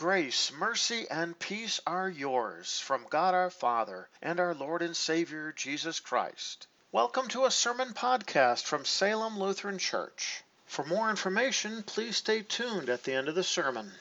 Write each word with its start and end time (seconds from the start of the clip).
Grace, 0.00 0.50
mercy, 0.50 1.06
and 1.10 1.38
peace 1.38 1.78
are 1.86 2.08
yours 2.08 2.80
from 2.80 3.04
God 3.10 3.34
our 3.34 3.50
Father 3.50 4.08
and 4.22 4.40
our 4.40 4.54
Lord 4.54 4.80
and 4.80 4.96
Savior 4.96 5.52
Jesus 5.52 6.00
Christ. 6.00 6.66
Welcome 6.90 7.28
to 7.28 7.44
a 7.44 7.50
sermon 7.50 7.92
podcast 7.92 8.64
from 8.64 8.86
Salem 8.86 9.38
Lutheran 9.38 9.76
Church. 9.76 10.42
For 10.64 10.86
more 10.86 11.10
information, 11.10 11.82
please 11.82 12.16
stay 12.16 12.40
tuned 12.40 12.88
at 12.88 13.04
the 13.04 13.12
end 13.12 13.28
of 13.28 13.34
the 13.34 13.44
sermon. 13.44 13.92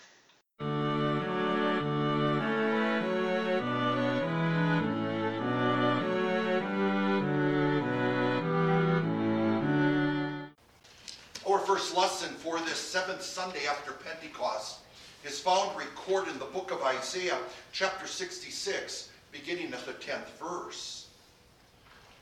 Our 11.46 11.60
first 11.60 11.94
lesson 11.94 12.30
for 12.36 12.58
this 12.62 12.78
seventh 12.78 13.22
Sunday 13.22 13.68
after 13.68 13.92
Pentecost 13.92 14.78
is 15.26 15.40
found 15.40 15.78
recorded 15.78 16.34
in 16.34 16.40
the 16.40 16.46
book 16.46 16.72
of 16.72 16.82
Isaiah, 16.82 17.38
chapter 17.72 18.08
66, 18.08 19.10
beginning 19.32 19.74
at 19.74 19.86
the 19.86 19.94
10th 19.94 20.30
verse. 20.40 21.08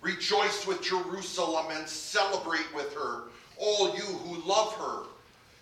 Rejoice 0.02 0.66
with 0.66 0.82
Jerusalem 0.82 1.68
and 1.72 1.88
celebrate 1.88 2.74
with 2.76 2.94
her, 2.94 3.24
all 3.60 3.96
you 3.96 4.02
who 4.02 4.48
love 4.48 4.74
her. 4.76 5.04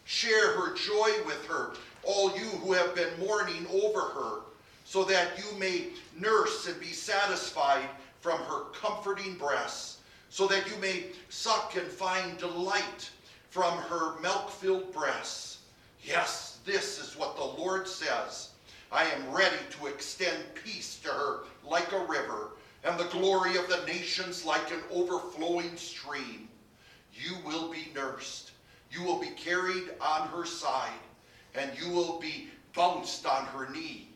Share 0.05 0.51
her 0.53 0.75
joy 0.75 1.25
with 1.25 1.45
her, 1.47 1.73
all 2.03 2.37
you 2.37 2.45
who 2.45 2.73
have 2.73 2.93
been 2.95 3.09
mourning 3.19 3.65
over 3.71 4.01
her, 4.01 4.41
so 4.83 5.03
that 5.03 5.31
you 5.37 5.57
may 5.57 5.87
nurse 6.17 6.67
and 6.67 6.79
be 6.79 6.93
satisfied 6.93 7.89
from 8.21 8.39
her 8.41 8.65
comforting 8.73 9.35
breasts, 9.35 9.97
so 10.29 10.47
that 10.47 10.69
you 10.69 10.77
may 10.77 11.05
suck 11.29 11.75
and 11.75 11.87
find 11.87 12.37
delight 12.37 13.09
from 13.49 13.77
her 13.77 14.19
milk 14.21 14.51
filled 14.51 14.93
breasts. 14.93 15.59
Yes, 16.03 16.54
this 16.65 16.99
is 16.99 17.17
what 17.17 17.35
the 17.35 17.43
Lord 17.43 17.87
says. 17.87 18.49
I 18.91 19.03
am 19.03 19.31
ready 19.31 19.57
to 19.71 19.87
extend 19.87 20.43
peace 20.55 20.99
to 21.03 21.09
her 21.09 21.39
like 21.63 21.91
a 21.91 22.05
river, 22.05 22.51
and 22.83 22.99
the 22.99 23.05
glory 23.05 23.57
of 23.57 23.67
the 23.69 23.85
nations 23.85 24.45
like 24.45 24.71
an 24.71 24.81
overflowing 24.91 25.75
stream. 25.77 26.47
You 27.13 27.35
will 27.45 27.71
be 27.71 27.91
nursed, 27.95 28.51
you 28.91 29.03
will 29.03 29.19
be 29.19 29.29
carried 29.29 29.91
on 30.01 30.27
her 30.29 30.45
side, 30.45 30.91
and 31.53 31.71
you 31.79 31.89
will 31.89 32.19
be 32.19 32.49
bounced 32.73 33.25
on 33.25 33.45
her 33.45 33.69
knee. 33.71 34.09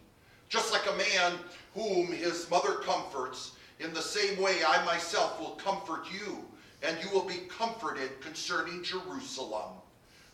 Just 0.50 0.74
like 0.74 0.88
a 0.88 0.98
man 0.98 1.34
whom 1.74 2.08
his 2.08 2.50
mother 2.50 2.76
comforts, 2.76 3.54
in 3.80 3.94
the 3.94 4.02
same 4.02 4.42
way 4.42 4.58
I 4.68 4.84
myself 4.86 5.40
will 5.40 5.52
comfort 5.52 6.06
you, 6.12 6.44
and 6.84 6.98
you 7.04 7.10
will 7.12 7.26
be 7.26 7.48
comforted 7.48 8.20
concerning 8.22 8.84
Jerusalem. 8.84 9.79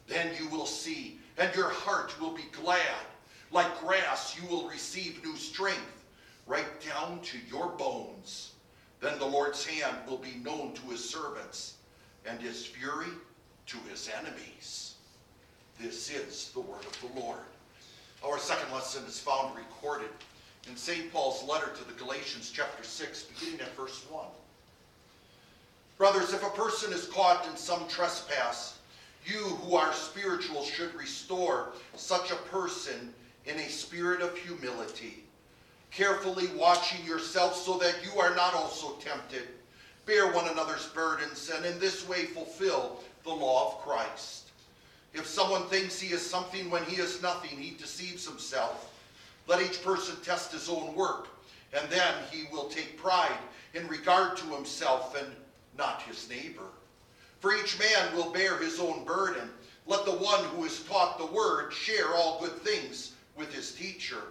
Then 0.08 0.32
you 0.40 0.48
will 0.50 0.66
see, 0.66 1.20
and 1.38 1.54
your 1.56 1.70
heart 1.70 2.20
will 2.20 2.32
be 2.32 2.46
glad. 2.52 3.06
Like 3.52 3.80
grass, 3.80 4.38
you 4.40 4.48
will 4.48 4.68
receive 4.70 5.24
new 5.24 5.36
strength, 5.36 6.06
right 6.48 6.66
down 6.82 7.20
to 7.22 7.38
your 7.50 7.70
bones. 7.70 8.52
Then 9.02 9.18
the 9.20 9.26
Lord's 9.26 9.66
hand 9.66 9.98
will 10.08 10.18
be 10.18 10.36
known 10.44 10.74
to 10.74 10.82
his 10.90 11.08
servants, 11.08 11.76
and 12.26 12.40
his 12.40 12.66
fury 12.66 13.12
to 13.68 13.78
his 13.90 14.10
enemies. 14.20 14.96
This 15.80 16.10
is 16.10 16.52
the 16.54 16.62
word 16.62 16.86
of 16.86 17.00
the 17.02 17.20
Lord. 17.20 17.40
Our 18.24 18.40
second 18.40 18.74
lesson 18.74 19.04
is 19.06 19.20
found 19.20 19.56
recorded 19.56 20.10
in 20.70 20.76
St. 20.76 21.12
Paul's 21.12 21.44
letter 21.48 21.72
to 21.76 21.84
the 21.84 21.94
Galatians, 21.94 22.52
chapter 22.54 22.84
6, 22.84 23.24
beginning 23.24 23.62
at 23.62 23.76
verse 23.76 24.06
1. 24.10 24.26
Brothers, 25.98 26.34
if 26.34 26.44
a 26.44 26.50
person 26.50 26.92
is 26.92 27.08
caught 27.08 27.48
in 27.48 27.56
some 27.56 27.88
trespass, 27.88 28.75
you 29.26 29.40
who 29.40 29.76
are 29.76 29.92
spiritual 29.94 30.64
should 30.64 30.94
restore 30.96 31.74
such 31.96 32.32
a 32.32 32.36
person 32.36 33.14
in 33.46 33.58
a 33.58 33.70
spirit 33.70 34.22
of 34.22 34.38
humility, 34.38 35.24
carefully 35.92 36.48
watching 36.56 37.04
yourself 37.06 37.56
so 37.56 37.78
that 37.78 37.96
you 38.04 38.20
are 38.20 38.36
not 38.36 38.54
also 38.54 38.94
tempted. 38.96 39.44
Bear 40.06 40.32
one 40.32 40.48
another's 40.48 40.88
burdens, 40.88 41.52
and 41.56 41.66
in 41.66 41.80
this 41.80 42.08
way 42.08 42.26
fulfill 42.26 43.00
the 43.24 43.32
law 43.32 43.68
of 43.68 43.82
Christ. 43.82 44.52
If 45.14 45.26
someone 45.26 45.64
thinks 45.68 46.00
he 46.00 46.14
is 46.14 46.22
something 46.22 46.70
when 46.70 46.84
he 46.84 47.02
is 47.02 47.22
nothing, 47.22 47.58
he 47.58 47.72
deceives 47.72 48.28
himself. 48.28 48.94
Let 49.48 49.62
each 49.62 49.84
person 49.84 50.16
test 50.24 50.52
his 50.52 50.70
own 50.70 50.94
work, 50.94 51.30
and 51.74 51.90
then 51.90 52.14
he 52.32 52.46
will 52.52 52.66
take 52.66 52.98
pride 52.98 53.38
in 53.74 53.88
regard 53.88 54.38
to 54.38 54.46
himself 54.48 55.16
and 55.20 55.34
not 55.78 56.02
his 56.04 56.30
neighbor. 56.30 56.68
For 57.46 57.56
each 57.56 57.78
man 57.78 58.16
will 58.16 58.32
bear 58.32 58.58
his 58.58 58.80
own 58.80 59.04
burden. 59.04 59.52
Let 59.86 60.04
the 60.04 60.14
one 60.14 60.44
who 60.46 60.66
is 60.66 60.82
taught 60.86 61.20
the 61.20 61.28
word 61.28 61.72
share 61.72 62.16
all 62.16 62.40
good 62.42 62.60
things 62.64 63.14
with 63.38 63.54
his 63.54 63.72
teacher. 63.72 64.24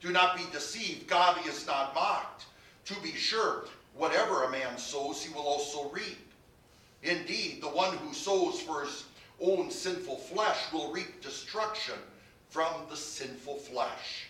Do 0.00 0.12
not 0.12 0.36
be 0.36 0.44
deceived, 0.52 1.08
God 1.08 1.44
is 1.44 1.66
not 1.66 1.92
mocked. 1.92 2.44
To 2.84 2.94
be 3.00 3.10
sure, 3.14 3.64
whatever 3.96 4.44
a 4.44 4.50
man 4.52 4.78
sows, 4.78 5.24
he 5.24 5.34
will 5.34 5.42
also 5.42 5.90
reap. 5.90 6.32
Indeed, 7.02 7.60
the 7.60 7.66
one 7.66 7.96
who 7.96 8.14
sows 8.14 8.60
for 8.60 8.82
his 8.82 9.06
own 9.40 9.68
sinful 9.68 10.18
flesh 10.18 10.72
will 10.72 10.92
reap 10.92 11.20
destruction 11.20 11.96
from 12.48 12.72
the 12.88 12.96
sinful 12.96 13.56
flesh. 13.56 14.28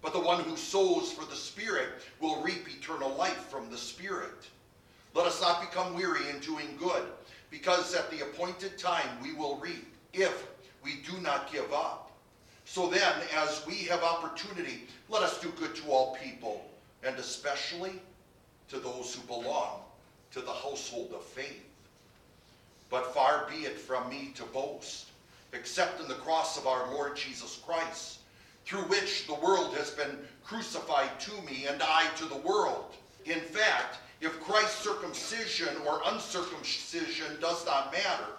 But 0.00 0.14
the 0.14 0.20
one 0.20 0.42
who 0.44 0.56
sows 0.56 1.12
for 1.12 1.26
the 1.26 1.36
Spirit 1.36 1.90
will 2.20 2.42
reap 2.42 2.66
eternal 2.74 3.14
life 3.16 3.50
from 3.50 3.70
the 3.70 3.76
Spirit. 3.76 4.48
Let 5.12 5.26
us 5.26 5.42
not 5.42 5.60
become 5.60 5.92
weary 5.92 6.30
in 6.30 6.40
doing 6.40 6.78
good, 6.78 7.04
because 7.66 7.96
at 7.96 8.08
the 8.12 8.20
appointed 8.20 8.78
time 8.78 9.08
we 9.20 9.32
will 9.32 9.56
reap 9.56 9.92
if 10.12 10.46
we 10.84 11.00
do 11.04 11.20
not 11.20 11.52
give 11.52 11.72
up. 11.72 12.12
So 12.64 12.88
then, 12.88 13.12
as 13.36 13.66
we 13.66 13.74
have 13.86 14.04
opportunity, 14.04 14.82
let 15.08 15.24
us 15.24 15.40
do 15.40 15.50
good 15.58 15.74
to 15.74 15.90
all 15.90 16.16
people, 16.22 16.64
and 17.02 17.16
especially 17.16 18.00
to 18.68 18.78
those 18.78 19.16
who 19.16 19.26
belong 19.26 19.80
to 20.30 20.40
the 20.42 20.52
household 20.52 21.10
of 21.12 21.24
faith. 21.24 21.64
But 22.88 23.12
far 23.12 23.48
be 23.50 23.64
it 23.64 23.80
from 23.80 24.08
me 24.08 24.30
to 24.36 24.44
boast, 24.44 25.06
except 25.52 26.00
in 26.00 26.06
the 26.06 26.14
cross 26.14 26.56
of 26.56 26.68
our 26.68 26.94
Lord 26.94 27.16
Jesus 27.16 27.60
Christ, 27.66 28.20
through 28.64 28.82
which 28.82 29.26
the 29.26 29.34
world 29.34 29.74
has 29.74 29.90
been 29.90 30.18
crucified 30.44 31.18
to 31.18 31.32
me, 31.42 31.66
and 31.68 31.82
I 31.82 32.06
to 32.18 32.26
the 32.26 32.36
world. 32.36 32.94
In 33.24 33.40
fact, 33.40 33.98
if 34.20 34.40
Christ's 34.40 34.82
circumcision 34.82 35.76
or 35.86 36.00
uncircumcision 36.06 37.38
does 37.40 37.64
not 37.66 37.92
matter, 37.92 38.32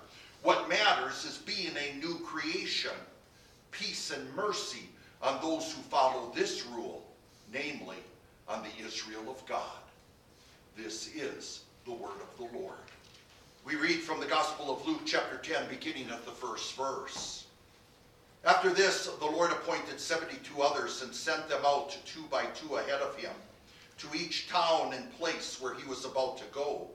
what 0.44 0.70
matters 0.70 1.26
is 1.26 1.38
being 1.38 1.74
a 1.78 1.98
new 1.98 2.20
creation, 2.20 2.92
peace 3.72 4.12
and 4.12 4.36
mercy 4.36 4.90
on 5.22 5.42
those 5.42 5.72
who 5.72 5.82
follow 5.84 6.32
this 6.36 6.66
rule, 6.68 7.06
namely 7.54 7.98
on 8.48 8.64
the 8.64 8.86
Israel 8.86 9.30
of 9.30 9.46
God. 9.46 9.62
This 10.76 11.14
is 11.16 11.62
the 11.86 11.92
word 11.92 12.22
of 12.22 12.38
the 12.38 12.58
Lord. 12.58 12.78
We 13.66 13.76
read 13.76 14.00
from 14.00 14.20
the 14.20 14.26
Gospel 14.26 14.74
of 14.74 14.88
Luke, 14.88 15.02
chapter 15.06 15.38
10, 15.38 15.70
beginning 15.70 16.10
at 16.10 16.26
the 16.26 16.32
first 16.32 16.76
verse. 16.76 17.46
After 18.46 18.70
this, 18.70 19.08
the 19.20 19.26
Lord 19.26 19.52
appointed 19.52 20.00
72 20.00 20.62
others 20.62 21.02
and 21.02 21.14
sent 21.14 21.50
them 21.50 21.62
out 21.66 21.98
two 22.06 22.24
by 22.32 22.46
two 22.46 22.78
ahead 22.78 23.02
of 23.02 23.16
him 23.18 23.34
to 23.98 24.08
each 24.16 24.50
town 24.50 24.94
and 24.94 25.12
place 25.18 25.60
where 25.60 25.74
he 25.74 25.88
was 25.88 26.06
about 26.06 26.38
to 26.38 26.44
go. 26.54 26.88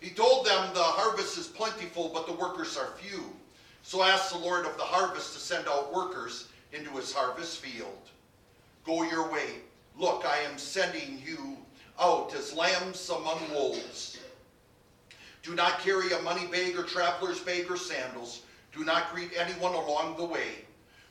He 0.00 0.10
told 0.10 0.46
them, 0.46 0.74
The 0.74 0.82
harvest 0.82 1.38
is 1.38 1.46
plentiful, 1.46 2.10
but 2.12 2.26
the 2.26 2.32
workers 2.32 2.76
are 2.76 2.92
few. 2.98 3.24
So 3.82 4.02
ask 4.02 4.32
the 4.32 4.38
Lord 4.38 4.66
of 4.66 4.76
the 4.76 4.82
harvest 4.82 5.34
to 5.34 5.38
send 5.38 5.68
out 5.68 5.94
workers 5.94 6.48
into 6.72 6.90
his 6.90 7.12
harvest 7.12 7.60
field. 7.60 8.10
Go 8.84 9.02
your 9.02 9.30
way. 9.30 9.60
Look, 9.96 10.24
I 10.26 10.38
am 10.38 10.58
sending 10.58 11.22
you 11.24 11.56
out 12.00 12.34
as 12.34 12.52
lambs 12.52 13.08
among 13.08 13.50
wolves. 13.50 14.18
Do 15.42 15.54
not 15.54 15.80
carry 15.80 16.10
a 16.12 16.22
money 16.22 16.46
bag 16.46 16.76
or 16.76 16.82
traveler's 16.82 17.40
bag 17.40 17.70
or 17.70 17.76
sandals. 17.76 18.42
Do 18.76 18.84
not 18.84 19.12
greet 19.12 19.30
anyone 19.36 19.74
along 19.74 20.16
the 20.16 20.24
way. 20.24 20.64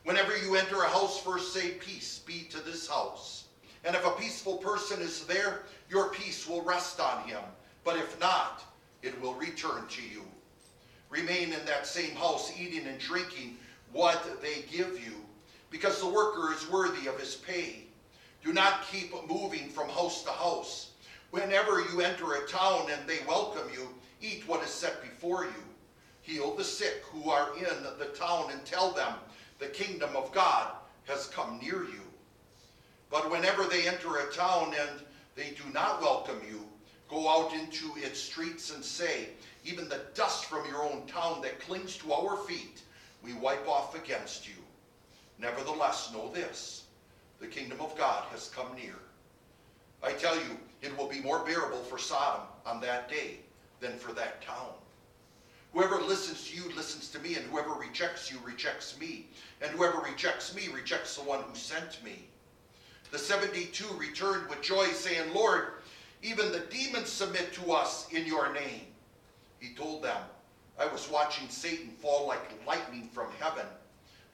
Whenever 0.03 0.35
you 0.35 0.55
enter 0.55 0.81
a 0.81 0.89
house, 0.89 1.21
first 1.21 1.53
say, 1.53 1.71
Peace 1.71 2.19
be 2.19 2.41
to 2.49 2.59
this 2.59 2.87
house. 2.87 3.42
And 3.85 3.95
if 3.95 4.05
a 4.05 4.11
peaceful 4.11 4.57
person 4.57 5.01
is 5.01 5.25
there, 5.25 5.63
your 5.89 6.09
peace 6.09 6.47
will 6.47 6.63
rest 6.63 6.99
on 6.99 7.27
him. 7.27 7.41
But 7.83 7.97
if 7.97 8.19
not, 8.19 8.63
it 9.01 9.19
will 9.21 9.33
return 9.33 9.87
to 9.89 10.01
you. 10.01 10.23
Remain 11.09 11.53
in 11.53 11.65
that 11.65 11.85
same 11.85 12.15
house, 12.15 12.51
eating 12.57 12.87
and 12.87 12.97
drinking 12.97 13.57
what 13.91 14.41
they 14.41 14.63
give 14.71 14.99
you, 15.05 15.13
because 15.69 15.99
the 15.99 16.07
worker 16.07 16.53
is 16.53 16.69
worthy 16.71 17.07
of 17.07 17.19
his 17.19 17.35
pay. 17.35 17.83
Do 18.43 18.53
not 18.53 18.87
keep 18.91 19.13
moving 19.29 19.69
from 19.69 19.89
house 19.89 20.23
to 20.23 20.31
house. 20.31 20.91
Whenever 21.31 21.81
you 21.81 22.01
enter 22.01 22.33
a 22.33 22.47
town 22.47 22.87
and 22.91 23.07
they 23.07 23.19
welcome 23.27 23.67
you, 23.73 23.89
eat 24.21 24.43
what 24.47 24.63
is 24.63 24.69
set 24.69 25.01
before 25.01 25.45
you. 25.45 25.63
Heal 26.21 26.55
the 26.55 26.63
sick 26.63 27.03
who 27.11 27.29
are 27.29 27.49
in 27.57 27.83
the 27.99 28.13
town 28.17 28.49
and 28.51 28.63
tell 28.65 28.91
them 28.91 29.13
the 29.59 29.67
kingdom 29.67 30.15
of 30.15 30.31
God 30.31 30.71
has 31.05 31.27
come 31.27 31.59
near 31.61 31.83
you. 31.83 32.02
But 33.13 33.29
whenever 33.29 33.65
they 33.65 33.87
enter 33.87 34.17
a 34.17 34.31
town 34.31 34.73
and 34.73 34.99
they 35.35 35.51
do 35.51 35.71
not 35.71 36.01
welcome 36.01 36.41
you, 36.49 36.65
go 37.07 37.29
out 37.29 37.53
into 37.53 37.93
its 37.95 38.19
streets 38.19 38.73
and 38.73 38.83
say, 38.83 39.27
Even 39.63 39.87
the 39.87 40.01
dust 40.15 40.45
from 40.45 40.65
your 40.65 40.83
own 40.83 41.05
town 41.05 41.39
that 41.43 41.59
clings 41.59 41.95
to 41.97 42.11
our 42.11 42.37
feet, 42.37 42.81
we 43.23 43.33
wipe 43.33 43.67
off 43.67 43.93
against 43.93 44.47
you. 44.47 44.55
Nevertheless, 45.37 46.11
know 46.11 46.31
this 46.33 46.85
the 47.39 47.45
kingdom 47.45 47.81
of 47.81 47.95
God 47.95 48.23
has 48.31 48.49
come 48.49 48.73
near. 48.73 48.95
I 50.01 50.13
tell 50.13 50.35
you, 50.35 50.57
it 50.81 50.97
will 50.97 51.07
be 51.07 51.21
more 51.21 51.45
bearable 51.45 51.83
for 51.83 51.99
Sodom 51.99 52.47
on 52.65 52.81
that 52.81 53.09
day 53.11 53.41
than 53.79 53.95
for 53.99 54.13
that 54.13 54.41
town. 54.41 54.73
Whoever 55.71 56.01
listens 56.01 56.49
to 56.49 56.55
you 56.55 56.75
listens 56.75 57.09
to 57.09 57.19
me, 57.19 57.35
and 57.35 57.45
whoever 57.45 57.73
rejects 57.73 58.31
you 58.31 58.39
rejects 58.43 58.99
me. 58.99 59.27
And 59.61 59.69
whoever 59.69 59.99
rejects 59.99 60.55
me 60.55 60.69
rejects 60.73 61.15
the 61.15 61.23
one 61.23 61.43
who 61.43 61.55
sent 61.55 62.03
me. 62.03 62.27
The 63.13 63.19
72 63.19 63.85
returned 63.95 64.49
with 64.49 64.63
joy, 64.63 64.87
saying, 64.87 65.35
Lord, 65.35 65.65
even 66.23 66.51
the 66.51 66.61
demons 66.71 67.09
submit 67.09 67.53
to 67.53 67.71
us 67.71 68.07
in 68.11 68.25
your 68.25 68.51
name. 68.51 68.87
He 69.59 69.75
told 69.75 70.01
them, 70.01 70.17
I 70.79 70.87
was 70.87 71.11
watching 71.11 71.47
Satan 71.47 71.91
fall 72.01 72.27
like 72.27 72.65
lightning 72.65 73.07
from 73.13 73.27
heaven. 73.39 73.67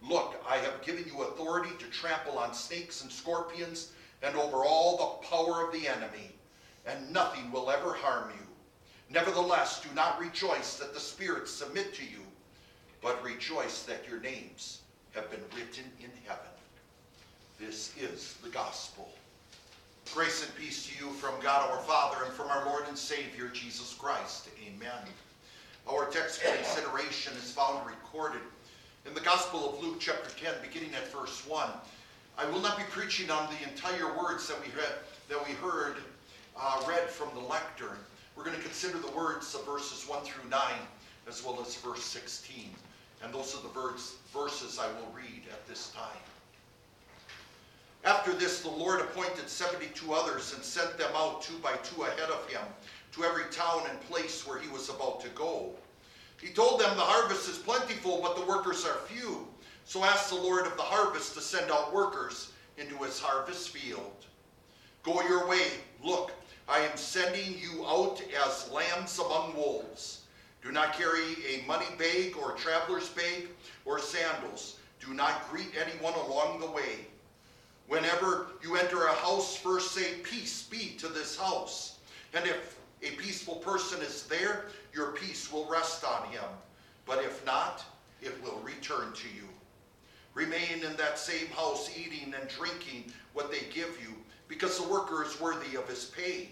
Look, 0.02 0.42
I 0.50 0.60
have 0.60 0.82
given 0.82 1.04
you 1.06 1.24
authority 1.24 1.72
to 1.78 1.86
trample 1.88 2.40
on 2.40 2.54
snakes 2.54 3.02
and 3.02 3.12
scorpions 3.12 3.92
and 4.24 4.38
over 4.38 4.64
all 4.64 4.96
the 4.96 5.28
power 5.28 5.68
of 5.68 5.74
the 5.74 5.86
enemy, 5.86 6.32
and 6.86 7.12
nothing 7.12 7.52
will 7.52 7.70
ever 7.70 7.94
harm 7.94 8.30
you. 8.30 8.46
Nevertheless, 9.10 9.82
do 9.82 9.94
not 9.94 10.22
rejoice 10.22 10.78
that 10.78 10.94
the 10.94 11.02
spirits 11.02 11.52
submit 11.52 11.94
to 11.96 12.04
you, 12.04 12.22
but 13.02 13.22
rejoice 13.26 13.84
that 13.84 14.08
your 14.10 14.22
names 14.22 14.84
have 15.12 15.30
been 15.30 15.44
written 15.54 15.84
in 16.00 16.12
heaven. 16.26 16.59
This 17.60 17.92
is 18.00 18.36
the 18.42 18.48
gospel. 18.50 19.10
Grace 20.14 20.46
and 20.46 20.56
peace 20.56 20.88
to 20.88 21.04
you 21.04 21.12
from 21.12 21.34
God 21.42 21.70
our 21.70 21.80
Father 21.80 22.24
and 22.24 22.34
from 22.34 22.48
our 22.48 22.66
Lord 22.66 22.86
and 22.88 22.98
Savior 22.98 23.50
Jesus 23.50 23.94
Christ. 23.94 24.48
Amen. 24.66 25.04
Our 25.92 26.06
text 26.06 26.42
for 26.42 26.56
consideration 26.56 27.34
is 27.34 27.52
found 27.52 27.86
recorded 27.86 28.40
in 29.06 29.14
the 29.14 29.20
Gospel 29.20 29.74
of 29.74 29.84
Luke, 29.84 29.98
chapter 30.00 30.30
10, 30.42 30.54
beginning 30.62 30.96
at 30.96 31.12
verse 31.12 31.46
1. 31.46 31.70
I 32.38 32.50
will 32.50 32.62
not 32.62 32.78
be 32.78 32.84
preaching 32.92 33.30
on 33.30 33.50
the 33.50 33.70
entire 33.70 34.18
words 34.18 34.48
that 34.48 34.58
we 34.62 34.72
read, 34.72 34.94
that 35.28 35.46
we 35.46 35.54
heard 35.56 35.98
uh, 36.58 36.82
read 36.88 37.10
from 37.10 37.28
the 37.34 37.46
lectern. 37.46 37.98
We're 38.38 38.46
going 38.46 38.56
to 38.56 38.64
consider 38.64 39.00
the 39.00 39.12
words 39.12 39.54
of 39.54 39.66
verses 39.66 40.08
1 40.08 40.24
through 40.24 40.50
9, 40.50 40.62
as 41.28 41.44
well 41.44 41.60
as 41.62 41.76
verse 41.76 42.06
16. 42.06 42.70
And 43.22 43.34
those 43.34 43.54
are 43.54 43.62
the 43.62 43.74
verse, 43.74 44.16
verses 44.34 44.80
I 44.80 44.88
will 44.88 45.12
read 45.14 45.44
at 45.52 45.68
this 45.68 45.90
time. 45.90 46.29
After 48.06 48.34
this, 48.34 48.62
the 48.62 48.70
Lord 48.70 49.02
appointed 49.02 49.50
72 49.50 50.14
others 50.14 50.54
and 50.54 50.64
sent 50.64 50.98
them 50.98 51.12
out 51.16 51.42
two 51.42 51.58
by 51.58 51.74
two 51.84 52.04
ahead 52.04 52.30
of 52.30 52.50
him 52.50 52.62
to 53.12 53.24
every 53.24 53.46
town 53.52 53.84
and 53.90 54.00
place 54.02 54.48
where 54.48 54.60
he 54.60 54.70
was 54.70 54.90
about 54.90 55.20
to 55.22 55.30
go. 55.30 55.72
He 56.42 56.50
told 56.50 56.80
them, 56.80 56.96
The 56.96 57.04
harvest 57.04 57.50
is 57.50 57.58
plentiful, 57.58 58.22
but 58.22 58.36
the 58.36 58.46
workers 58.46 58.86
are 58.86 59.00
few. 59.08 59.48
So 59.84 60.04
ask 60.04 60.30
the 60.30 60.36
Lord 60.36 60.66
of 60.66 60.78
the 60.78 60.84
harvest 60.84 61.34
to 61.34 61.42
send 61.42 61.72
out 61.72 61.94
workers 61.94 62.52
into 62.78 62.96
his 63.04 63.20
harvest 63.20 63.70
field. 63.70 64.26
Go 65.04 65.22
your 65.24 65.48
way. 65.48 65.68
Look, 66.04 66.32
I 66.68 66.80
am 66.80 66.96
sending 66.96 67.58
you 67.58 67.86
out 67.86 68.22
as 68.46 68.70
lambs 68.72 69.20
among 69.20 69.56
wolves. 69.56 70.22
Do 70.64 70.72
not 70.72 70.94
carry 70.94 71.36
a 71.48 71.66
money 71.66 71.88
bag 71.98 72.36
or 72.38 72.52
traveler's 72.52 73.10
bag 73.10 73.50
or 73.86 74.00
sandals. 74.00 74.78
Do 75.00 75.14
not 75.14 75.50
greet 75.50 75.72
anyone 75.80 76.14
along 76.14 76.60
the 76.60 76.70
way. 76.70 77.08
Whenever 77.90 78.46
you 78.62 78.76
enter 78.76 79.08
a 79.08 79.14
house, 79.14 79.58
first 79.58 79.94
say, 79.94 80.20
Peace 80.22 80.62
be 80.62 80.96
to 81.00 81.08
this 81.08 81.36
house. 81.36 81.98
And 82.36 82.46
if 82.46 82.78
a 83.02 83.16
peaceful 83.16 83.56
person 83.56 84.00
is 84.02 84.28
there, 84.28 84.66
your 84.94 85.14
peace 85.14 85.52
will 85.52 85.68
rest 85.68 86.06
on 86.06 86.28
him. 86.30 86.44
But 87.08 87.24
if 87.24 87.44
not, 87.48 87.84
it 88.22 88.42
will 88.44 88.60
return 88.64 89.12
to 89.14 89.28
you. 89.30 89.50
Remain 90.36 90.84
in 90.86 90.96
that 90.98 91.18
same 91.18 91.48
house, 91.48 91.90
eating 91.98 92.36
and 92.40 92.48
drinking 92.48 93.12
what 93.34 93.50
they 93.50 93.62
give 93.74 93.98
you, 94.00 94.16
because 94.48 94.80
the 94.80 94.88
worker 94.88 95.24
is 95.24 95.42
worthy 95.42 95.76
of 95.76 95.90
his 95.90 96.06
pay. 96.06 96.50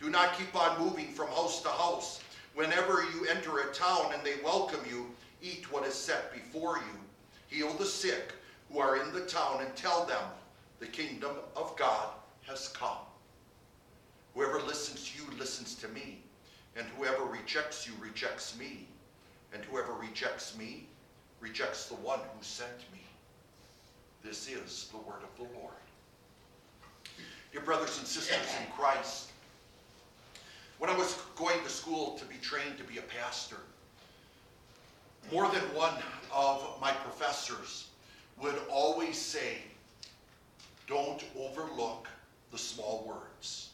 Do 0.00 0.10
not 0.10 0.36
keep 0.36 0.56
on 0.56 0.84
moving 0.84 1.06
from 1.06 1.28
house 1.28 1.62
to 1.62 1.68
house. 1.68 2.20
Whenever 2.54 3.04
you 3.14 3.26
enter 3.30 3.60
a 3.60 3.72
town 3.72 4.12
and 4.12 4.24
they 4.24 4.42
welcome 4.42 4.80
you, 4.90 5.06
eat 5.40 5.70
what 5.72 5.86
is 5.86 5.94
set 5.94 6.32
before 6.32 6.78
you. 6.78 6.98
Heal 7.46 7.72
the 7.74 7.86
sick 7.86 8.32
who 8.72 8.80
are 8.80 8.96
in 8.96 9.12
the 9.12 9.20
town 9.20 9.60
and 9.60 9.74
tell 9.76 10.04
them, 10.04 10.22
the 10.80 10.86
kingdom 10.86 11.36
of 11.56 11.76
God 11.76 12.08
has 12.42 12.68
come. 12.68 12.98
Whoever 14.34 14.60
listens 14.60 15.10
to 15.10 15.22
you 15.22 15.38
listens 15.38 15.74
to 15.76 15.88
me, 15.88 16.18
and 16.76 16.86
whoever 16.98 17.24
rejects 17.24 17.86
you 17.86 17.92
rejects 18.00 18.58
me, 18.58 18.86
and 19.52 19.64
whoever 19.64 19.92
rejects 19.92 20.56
me 20.56 20.86
rejects 21.40 21.86
the 21.86 21.94
one 21.96 22.18
who 22.18 22.42
sent 22.42 22.78
me. 22.92 23.00
This 24.24 24.48
is 24.48 24.88
the 24.90 24.98
word 24.98 25.22
of 25.22 25.36
the 25.36 25.54
Lord. 25.58 25.74
Dear 27.52 27.60
brothers 27.60 27.98
and 27.98 28.06
sisters 28.06 28.48
in 28.60 28.72
Christ, 28.72 29.30
when 30.78 30.90
I 30.90 30.96
was 30.96 31.14
going 31.36 31.62
to 31.62 31.68
school 31.68 32.18
to 32.18 32.24
be 32.24 32.36
trained 32.36 32.78
to 32.78 32.84
be 32.84 32.98
a 32.98 33.02
pastor, 33.02 33.58
more 35.32 35.48
than 35.48 35.62
one 35.74 35.94
of 36.32 36.76
my 36.80 36.90
professors 36.90 37.88
would 38.40 38.56
always 38.68 39.16
say, 39.16 39.58
don't 40.86 41.24
overlook 41.38 42.08
the 42.52 42.58
small 42.58 43.04
words. 43.06 43.70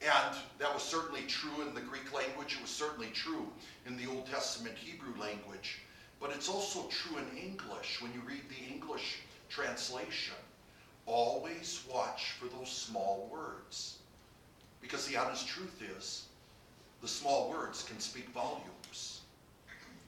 And 0.00 0.36
that 0.58 0.72
was 0.72 0.82
certainly 0.82 1.22
true 1.28 1.62
in 1.66 1.74
the 1.74 1.80
Greek 1.80 2.12
language. 2.12 2.54
It 2.56 2.62
was 2.62 2.70
certainly 2.70 3.10
true 3.12 3.46
in 3.86 3.96
the 3.96 4.06
Old 4.06 4.26
Testament 4.26 4.76
Hebrew 4.76 5.14
language. 5.20 5.80
But 6.20 6.30
it's 6.30 6.48
also 6.48 6.88
true 6.88 7.18
in 7.18 7.38
English 7.38 8.00
when 8.00 8.12
you 8.12 8.20
read 8.26 8.42
the 8.48 8.72
English 8.72 9.18
translation. 9.48 10.34
Always 11.06 11.84
watch 11.92 12.32
for 12.38 12.46
those 12.46 12.68
small 12.68 13.28
words. 13.30 13.98
Because 14.80 15.06
the 15.06 15.16
honest 15.16 15.46
truth 15.46 15.82
is, 15.96 16.26
the 17.00 17.08
small 17.08 17.50
words 17.50 17.82
can 17.82 18.00
speak 18.00 18.28
volumes. 18.30 19.20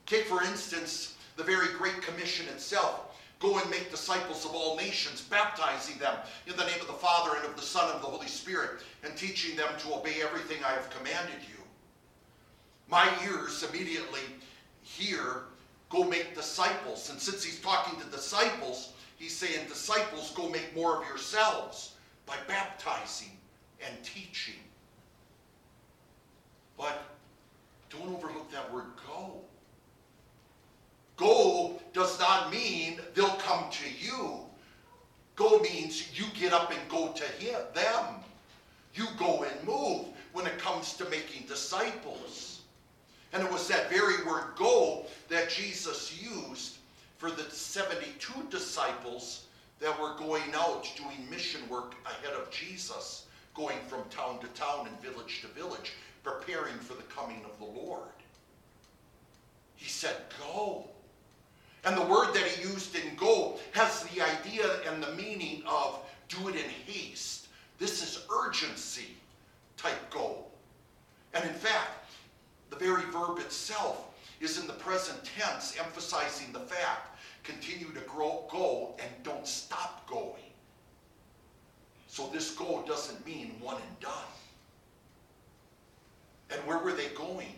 Take, 0.06 0.26
for 0.26 0.42
instance, 0.42 1.14
the 1.36 1.44
very 1.44 1.72
Great 1.78 2.00
Commission 2.02 2.46
itself. 2.48 3.13
Go 3.44 3.58
and 3.58 3.68
make 3.68 3.90
disciples 3.90 4.46
of 4.46 4.54
all 4.54 4.74
nations, 4.74 5.20
baptizing 5.20 5.98
them 5.98 6.16
in 6.46 6.56
the 6.56 6.64
name 6.64 6.80
of 6.80 6.86
the 6.86 6.94
Father 6.94 7.36
and 7.36 7.44
of 7.44 7.56
the 7.56 7.62
Son 7.62 7.84
and 7.88 7.96
of 7.96 8.00
the 8.00 8.06
Holy 8.06 8.26
Spirit, 8.26 8.80
and 9.04 9.14
teaching 9.18 9.54
them 9.54 9.68
to 9.80 9.94
obey 9.94 10.22
everything 10.22 10.64
I 10.64 10.70
have 10.70 10.88
commanded 10.88 11.42
you. 11.46 11.62
My 12.88 13.06
ears 13.22 13.62
immediately 13.62 14.22
hear, 14.80 15.42
go 15.90 16.04
make 16.04 16.34
disciples. 16.34 17.10
And 17.10 17.20
since 17.20 17.44
he's 17.44 17.60
talking 17.60 18.00
to 18.00 18.06
disciples, 18.06 18.94
he's 19.18 19.36
saying, 19.36 19.68
disciples, 19.68 20.30
go 20.34 20.48
make 20.48 20.74
more 20.74 21.02
of 21.02 21.06
yourselves 21.06 21.96
by 22.24 22.36
baptizing 22.48 23.32
and 23.86 23.94
teaching. 24.02 24.54
But 26.78 27.02
don't 27.90 28.08
overlook 28.08 28.50
that 28.52 28.72
word 28.72 28.86
go. 29.06 29.42
Go 31.16 31.80
does 31.92 32.18
not 32.18 32.50
mean 32.50 32.98
they'll 33.14 33.33
come 33.64 33.72
to 33.72 34.06
you. 34.06 34.38
Go 35.36 35.58
means 35.60 36.18
you 36.18 36.26
get 36.38 36.52
up 36.52 36.70
and 36.70 36.88
go 36.88 37.12
to 37.12 37.24
him, 37.24 37.60
them. 37.74 38.04
You 38.94 39.06
go 39.18 39.44
and 39.44 39.66
move 39.66 40.06
when 40.32 40.46
it 40.46 40.58
comes 40.58 40.94
to 40.94 41.04
making 41.06 41.46
disciples. 41.46 42.62
And 43.32 43.42
it 43.42 43.50
was 43.50 43.66
that 43.68 43.90
very 43.90 44.24
word 44.24 44.52
go 44.56 45.06
that 45.28 45.50
Jesus 45.50 46.22
used 46.22 46.76
for 47.18 47.30
the 47.30 47.50
72 47.50 48.32
disciples 48.48 49.46
that 49.80 49.98
were 50.00 50.14
going 50.16 50.54
out 50.54 50.88
doing 50.96 51.28
mission 51.28 51.68
work 51.68 51.94
ahead 52.06 52.34
of 52.34 52.50
Jesus, 52.50 53.26
going 53.54 53.78
from 53.88 54.04
town 54.08 54.38
to 54.40 54.46
town 54.48 54.86
and 54.86 55.00
village 55.00 55.40
to 55.40 55.48
village, 55.48 55.94
preparing 56.22 56.76
for 56.78 56.94
the 56.94 57.02
coming 57.04 57.42
of 57.44 57.58
the 57.58 57.80
Lord. 57.80 58.02
He 59.74 59.88
said, 59.88 60.16
Go. 60.40 60.88
And 61.84 61.96
the 61.96 62.02
word 62.02 62.32
that 62.34 62.46
he 62.46 62.62
used 62.62 62.96
in 62.96 63.14
go 63.16 63.58
has 63.72 64.04
the 64.04 64.22
idea 64.22 64.64
and 64.88 65.02
the 65.02 65.12
meaning 65.12 65.62
of 65.66 66.00
do 66.28 66.48
it 66.48 66.54
in 66.54 66.70
haste. 66.86 67.48
This 67.78 68.02
is 68.02 68.24
urgency 68.34 69.08
type 69.76 70.10
go. 70.10 70.44
And 71.34 71.44
in 71.44 71.54
fact, 71.54 72.10
the 72.70 72.76
very 72.76 73.04
verb 73.10 73.38
itself 73.38 74.14
is 74.40 74.58
in 74.58 74.66
the 74.66 74.72
present 74.74 75.18
tense, 75.24 75.76
emphasizing 75.78 76.52
the 76.52 76.60
fact 76.60 77.10
continue 77.44 77.92
to 77.92 78.00
grow, 78.00 78.44
go 78.50 78.94
and 78.98 79.10
don't 79.22 79.46
stop 79.46 80.08
going. 80.08 80.32
So 82.08 82.28
this 82.32 82.52
go 82.52 82.82
doesn't 82.86 83.24
mean 83.26 83.52
one 83.60 83.76
and 83.76 84.00
done. 84.00 84.12
And 86.50 86.60
where 86.66 86.78
were 86.78 86.92
they 86.92 87.08
going? 87.08 87.54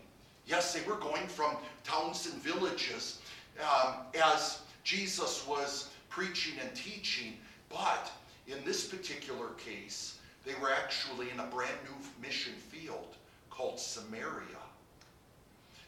Yes, 0.46 0.72
they 0.74 0.82
were 0.88 0.96
going 0.96 1.26
from 1.28 1.56
towns 1.84 2.26
and 2.26 2.42
villages 2.42 3.20
um, 3.60 3.94
as 4.22 4.60
Jesus 4.84 5.46
was 5.46 5.90
preaching 6.08 6.54
and 6.60 6.74
teaching, 6.74 7.34
but 7.68 8.10
in 8.46 8.64
this 8.64 8.86
particular 8.86 9.48
case, 9.58 10.18
they 10.44 10.54
were 10.60 10.70
actually 10.70 11.30
in 11.30 11.40
a 11.40 11.46
brand 11.46 11.76
new 11.84 12.26
mission 12.26 12.52
field 12.54 13.16
called 13.50 13.80
Samaria. 13.80 14.62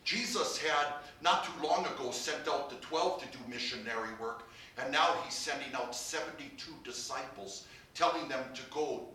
Jesus 0.04 0.58
had 0.58 0.94
not 1.20 1.44
too 1.44 1.66
long 1.66 1.84
ago 1.84 2.10
sent 2.10 2.48
out 2.48 2.70
the 2.70 2.76
12 2.76 3.22
to 3.22 3.38
do 3.38 3.44
missionary 3.48 4.08
work, 4.18 4.44
And 4.82 4.90
now 4.92 5.16
he's 5.24 5.34
sending 5.34 5.74
out 5.74 5.94
72 5.94 6.72
disciples, 6.82 7.66
telling 7.94 8.28
them 8.28 8.42
to 8.54 8.62
go 8.70 9.06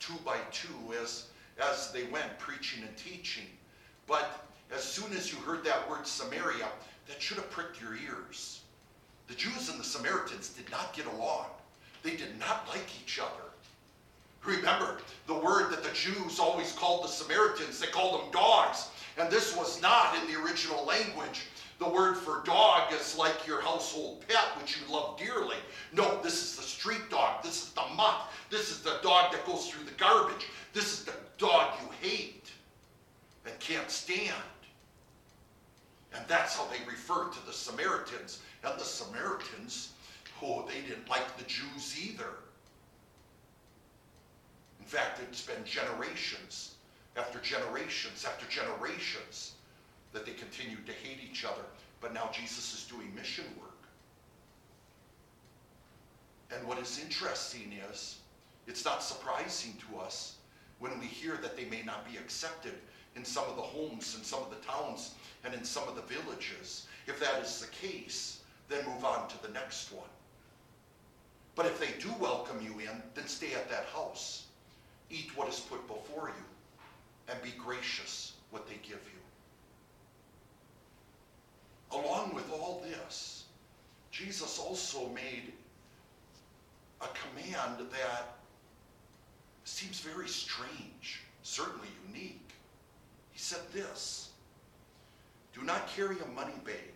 two 0.00 0.14
by 0.24 0.36
two 0.50 0.92
as, 1.00 1.28
as 1.58 1.92
they 1.92 2.04
went, 2.04 2.38
preaching 2.38 2.82
and 2.84 2.96
teaching. 2.96 3.46
But 4.06 4.46
as 4.74 4.82
soon 4.82 5.12
as 5.12 5.32
you 5.32 5.38
heard 5.38 5.64
that 5.64 5.88
word 5.88 6.06
Samaria, 6.06 6.68
that 7.08 7.20
should 7.20 7.36
have 7.36 7.50
pricked 7.50 7.80
your 7.80 7.94
ears. 7.94 8.60
The 9.28 9.34
Jews 9.34 9.68
and 9.68 9.78
the 9.78 9.84
Samaritans 9.84 10.50
did 10.50 10.70
not 10.70 10.94
get 10.94 11.06
along. 11.06 11.46
They 12.02 12.16
did 12.16 12.38
not 12.38 12.68
like 12.68 12.88
each 13.02 13.18
other. 13.18 13.30
Remember, 14.44 14.98
the 15.26 15.34
word 15.34 15.70
that 15.70 15.82
the 15.82 15.92
Jews 15.94 16.38
always 16.38 16.72
called 16.72 17.04
the 17.04 17.08
Samaritans, 17.08 17.80
they 17.80 17.86
called 17.86 18.20
them 18.20 18.30
dogs. 18.30 18.88
And 19.16 19.30
this 19.30 19.56
was 19.56 19.80
not 19.80 20.16
in 20.16 20.30
the 20.30 20.40
original 20.40 20.84
language. 20.84 21.46
The 21.78 21.88
word 21.88 22.16
for 22.16 22.42
dog 22.44 22.92
is 22.92 23.16
like 23.16 23.46
your 23.46 23.60
household 23.60 24.24
pet, 24.28 24.60
which 24.60 24.78
you 24.78 24.92
love 24.92 25.18
dearly. 25.18 25.56
No, 25.92 26.20
this 26.22 26.42
is 26.42 26.56
the 26.56 26.62
street 26.62 27.10
dog. 27.10 27.42
This 27.42 27.62
is 27.62 27.70
the 27.70 27.84
mutt. 27.96 28.30
This 28.50 28.70
is 28.70 28.80
the 28.80 28.98
dog 29.02 29.32
that 29.32 29.46
goes 29.46 29.68
through 29.68 29.84
the 29.84 29.92
garbage. 29.92 30.46
This 30.72 30.92
is 30.92 31.04
the 31.04 31.14
dog 31.38 31.74
you 31.82 32.08
hate 32.08 32.50
and 33.46 33.58
can't 33.58 33.90
stand. 33.90 34.34
And 36.14 36.24
that's 36.28 36.56
how 36.56 36.66
they 36.66 36.78
referred 36.88 37.32
to 37.32 37.46
the 37.46 37.52
Samaritans. 37.52 38.40
And 38.62 38.78
the 38.78 38.84
Samaritans, 38.84 39.92
oh, 40.42 40.64
they 40.66 40.80
didn't 40.88 41.08
like 41.08 41.36
the 41.36 41.44
Jews 41.44 41.96
either. 42.02 42.38
In 44.78 44.86
fact, 44.86 45.20
it's 45.22 45.42
been 45.42 45.64
generations 45.64 46.74
after 47.16 47.38
generations 47.38 48.24
after 48.24 48.46
generations 48.46 49.52
that 50.12 50.26
they 50.26 50.32
continued 50.32 50.86
to 50.86 50.92
hate 50.92 51.18
each 51.28 51.44
other. 51.44 51.62
But 52.00 52.12
now 52.14 52.30
Jesus 52.32 52.74
is 52.74 52.84
doing 52.84 53.14
mission 53.14 53.44
work. 53.58 53.70
And 56.54 56.66
what 56.68 56.78
is 56.78 57.00
interesting 57.02 57.72
is, 57.90 58.18
it's 58.66 58.84
not 58.84 59.02
surprising 59.02 59.74
to 59.88 60.00
us 60.00 60.36
when 60.78 60.98
we 61.00 61.06
hear 61.06 61.38
that 61.42 61.56
they 61.56 61.64
may 61.64 61.82
not 61.82 62.08
be 62.10 62.16
accepted 62.16 62.74
in 63.16 63.24
some 63.24 63.44
of 63.48 63.56
the 63.56 63.62
homes, 63.62 64.16
in 64.16 64.24
some 64.24 64.42
of 64.42 64.50
the 64.50 64.66
towns, 64.66 65.14
and 65.44 65.54
in 65.54 65.64
some 65.64 65.88
of 65.88 65.94
the 65.94 66.02
villages. 66.02 66.86
If 67.06 67.20
that 67.20 67.42
is 67.42 67.60
the 67.60 67.68
case, 67.68 68.40
then 68.68 68.84
move 68.86 69.04
on 69.04 69.28
to 69.28 69.42
the 69.42 69.52
next 69.52 69.92
one. 69.92 70.08
But 71.54 71.66
if 71.66 71.78
they 71.78 71.90
do 72.00 72.12
welcome 72.18 72.60
you 72.60 72.72
in, 72.80 73.02
then 73.14 73.26
stay 73.26 73.54
at 73.54 73.70
that 73.70 73.86
house. 73.94 74.46
Eat 75.10 75.30
what 75.36 75.48
is 75.48 75.60
put 75.60 75.86
before 75.86 76.28
you, 76.28 76.44
and 77.28 77.40
be 77.42 77.52
gracious 77.58 78.32
what 78.50 78.66
they 78.66 78.76
give 78.82 79.00
you. 79.12 79.20
Along 81.98 82.34
with 82.34 82.50
all 82.50 82.82
this, 82.88 83.44
Jesus 84.10 84.58
also 84.58 85.08
made 85.10 85.52
a 87.00 87.06
command 87.06 87.78
that 87.90 88.36
seems 89.64 90.00
very 90.00 90.28
strange, 90.28 91.22
certainly 91.42 91.88
unique. 92.08 92.43
Said 93.44 93.70
this 93.74 94.30
Do 95.52 95.60
not 95.60 95.86
carry 95.86 96.16
a 96.18 96.34
money 96.34 96.58
bag 96.64 96.94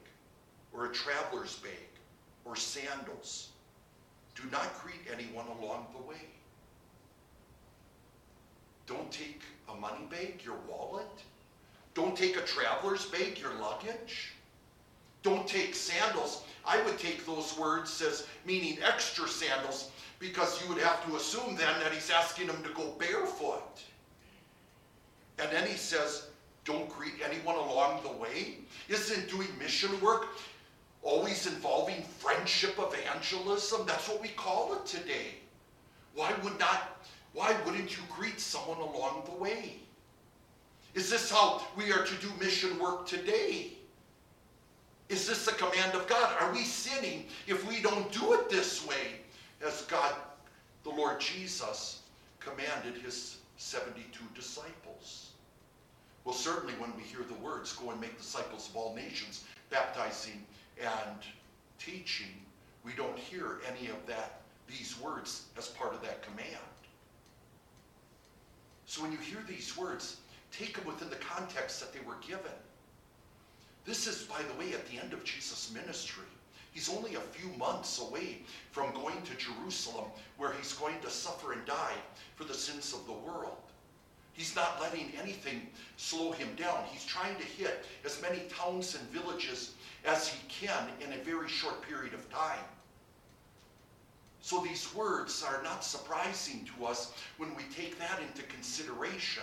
or 0.72 0.86
a 0.86 0.92
traveler's 0.94 1.56
bag 1.56 1.90
or 2.46 2.56
sandals. 2.56 3.50
Do 4.34 4.44
not 4.50 4.82
greet 4.82 5.02
anyone 5.12 5.44
along 5.60 5.88
the 5.92 6.02
way. 6.08 6.22
Don't 8.86 9.12
take 9.12 9.42
a 9.68 9.74
money 9.74 10.06
bag, 10.10 10.40
your 10.42 10.56
wallet. 10.66 11.22
Don't 11.92 12.16
take 12.16 12.38
a 12.38 12.46
traveler's 12.46 13.04
bag, 13.04 13.38
your 13.38 13.52
luggage. 13.60 14.32
Don't 15.22 15.46
take 15.46 15.74
sandals. 15.74 16.44
I 16.66 16.80
would 16.84 16.98
take 16.98 17.26
those 17.26 17.58
words 17.58 18.00
as 18.00 18.26
meaning 18.46 18.78
extra 18.82 19.28
sandals 19.28 19.90
because 20.18 20.62
you 20.62 20.70
would 20.70 20.82
have 20.82 21.04
to 21.04 21.16
assume 21.16 21.56
then 21.56 21.78
that 21.80 21.92
he's 21.92 22.10
asking 22.10 22.46
them 22.46 22.62
to 22.62 22.70
go 22.70 22.94
barefoot. 22.98 23.82
And 25.38 25.52
then 25.52 25.66
he 25.68 25.76
says, 25.76 26.28
don't 26.68 26.88
greet 26.90 27.14
anyone 27.24 27.56
along 27.56 28.02
the 28.02 28.12
way? 28.12 28.58
Isn't 28.90 29.30
doing 29.30 29.48
mission 29.58 29.98
work 30.02 30.26
always 31.02 31.46
involving 31.46 32.02
friendship 32.02 32.78
evangelism? 32.78 33.86
That's 33.86 34.06
what 34.06 34.20
we 34.20 34.28
call 34.28 34.74
it 34.74 34.84
today. 34.84 35.36
Why 36.14 36.32
would 36.44 36.58
not 36.58 36.94
why 37.32 37.56
wouldn't 37.64 37.96
you 37.96 38.02
greet 38.14 38.38
someone 38.38 38.78
along 38.78 39.22
the 39.24 39.42
way? 39.42 39.76
Is 40.94 41.08
this 41.10 41.30
how 41.30 41.62
we 41.76 41.92
are 41.92 42.04
to 42.04 42.14
do 42.16 42.28
mission 42.38 42.78
work 42.78 43.06
today? 43.06 43.72
Is 45.08 45.26
this 45.26 45.46
the 45.46 45.52
command 45.52 45.94
of 45.94 46.06
God? 46.06 46.36
Are 46.40 46.52
we 46.52 46.64
sinning 46.64 47.26
if 47.46 47.66
we 47.68 47.80
don't 47.80 48.10
do 48.12 48.34
it 48.34 48.50
this 48.50 48.86
way 48.86 49.20
as 49.66 49.82
God, 49.82 50.14
the 50.84 50.90
Lord 50.90 51.20
Jesus, 51.20 52.00
commanded 52.40 53.00
his 53.00 53.38
72 53.56 54.18
disciples? 54.34 55.27
Well, 56.28 56.36
certainly 56.36 56.74
when 56.74 56.94
we 56.94 57.04
hear 57.04 57.24
the 57.26 57.42
words, 57.42 57.72
go 57.72 57.90
and 57.90 57.98
make 57.98 58.18
disciples 58.18 58.68
of 58.68 58.76
all 58.76 58.94
nations, 58.94 59.44
baptizing 59.70 60.44
and 60.78 61.16
teaching, 61.78 62.26
we 62.84 62.92
don't 62.92 63.18
hear 63.18 63.62
any 63.66 63.88
of 63.88 64.06
that, 64.08 64.42
these 64.66 65.00
words 65.00 65.46
as 65.56 65.68
part 65.68 65.94
of 65.94 66.02
that 66.02 66.20
command. 66.20 66.50
So 68.84 69.00
when 69.00 69.10
you 69.10 69.16
hear 69.16 69.38
these 69.48 69.74
words, 69.74 70.18
take 70.52 70.76
them 70.76 70.84
within 70.84 71.08
the 71.08 71.16
context 71.16 71.80
that 71.80 71.94
they 71.94 72.06
were 72.06 72.18
given. 72.20 72.52
This 73.86 74.06
is, 74.06 74.24
by 74.24 74.42
the 74.42 74.58
way, 74.60 74.74
at 74.74 74.86
the 74.86 74.98
end 74.98 75.14
of 75.14 75.24
Jesus' 75.24 75.72
ministry. 75.72 76.26
He's 76.72 76.90
only 76.90 77.14
a 77.14 77.20
few 77.20 77.48
months 77.56 78.02
away 78.02 78.42
from 78.70 78.92
going 78.92 79.22
to 79.22 79.34
Jerusalem, 79.34 80.10
where 80.36 80.52
he's 80.52 80.74
going 80.74 81.00
to 81.00 81.08
suffer 81.08 81.54
and 81.54 81.64
die 81.64 81.96
for 82.36 82.44
the 82.44 82.52
sins 82.52 82.92
of 82.92 83.06
the 83.06 83.12
world. 83.14 83.56
He's 84.38 84.54
not 84.54 84.80
letting 84.80 85.10
anything 85.20 85.66
slow 85.96 86.30
him 86.30 86.46
down. 86.56 86.84
He's 86.92 87.04
trying 87.04 87.34
to 87.38 87.42
hit 87.42 87.84
as 88.04 88.22
many 88.22 88.42
towns 88.48 88.94
and 88.94 89.02
villages 89.10 89.72
as 90.06 90.28
he 90.28 90.38
can 90.48 90.86
in 91.00 91.12
a 91.12 91.24
very 91.24 91.48
short 91.48 91.82
period 91.82 92.14
of 92.14 92.30
time. 92.30 92.64
So 94.40 94.60
these 94.60 94.94
words 94.94 95.42
are 95.42 95.60
not 95.64 95.82
surprising 95.82 96.64
to 96.76 96.86
us 96.86 97.14
when 97.38 97.52
we 97.56 97.64
take 97.74 97.98
that 97.98 98.20
into 98.22 98.44
consideration. 98.44 99.42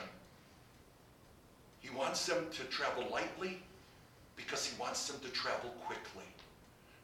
He 1.82 1.90
wants 1.90 2.25
them 2.25 2.46
to 2.54 2.64
travel 2.64 3.06
lightly 3.12 3.62
because 4.38 4.66
he 4.66 4.80
wants 4.80 5.10
them 5.10 5.20
to 5.20 5.30
travel 5.34 5.72
quickly. 5.86 6.24